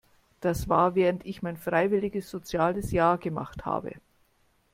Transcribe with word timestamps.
Das 0.39 0.67
war 0.67 0.95
während 0.95 1.27
ich 1.27 1.43
mein 1.43 1.57
freiwilliges 1.57 2.27
soziales 2.27 2.91
Jahr 2.91 3.19
gemacht 3.19 3.67
habe. 3.67 3.93